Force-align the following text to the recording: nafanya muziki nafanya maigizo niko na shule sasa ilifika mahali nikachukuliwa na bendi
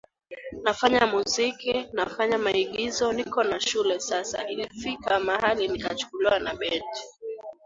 nafanya 0.63 1.05
muziki 1.05 1.85
nafanya 1.93 2.37
maigizo 2.37 3.13
niko 3.13 3.43
na 3.43 3.59
shule 3.59 3.99
sasa 3.99 4.47
ilifika 4.47 5.19
mahali 5.19 5.67
nikachukuliwa 5.67 6.39
na 6.39 6.55
bendi 6.55 7.01